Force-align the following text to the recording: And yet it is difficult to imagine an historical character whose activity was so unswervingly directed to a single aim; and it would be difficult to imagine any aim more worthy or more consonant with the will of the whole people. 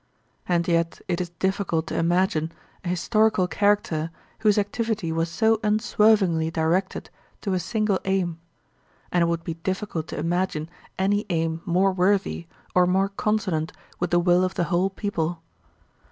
And 0.47 0.67
yet 0.67 0.99
it 1.07 1.21
is 1.21 1.29
difficult 1.37 1.85
to 1.85 1.95
imagine 1.95 2.51
an 2.83 2.89
historical 2.89 3.47
character 3.47 4.09
whose 4.39 4.57
activity 4.57 5.11
was 5.11 5.29
so 5.29 5.59
unswervingly 5.63 6.49
directed 6.49 7.11
to 7.41 7.53
a 7.53 7.59
single 7.59 7.99
aim; 8.05 8.39
and 9.11 9.21
it 9.21 9.27
would 9.27 9.43
be 9.43 9.53
difficult 9.61 10.07
to 10.07 10.17
imagine 10.17 10.71
any 10.97 11.27
aim 11.29 11.61
more 11.65 11.91
worthy 11.91 12.47
or 12.73 12.87
more 12.87 13.09
consonant 13.09 13.73
with 13.99 14.09
the 14.09 14.17
will 14.17 14.43
of 14.43 14.55
the 14.55 14.63
whole 14.73 14.89
people. 14.89 15.43